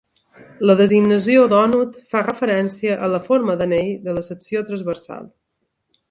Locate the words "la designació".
0.67-1.41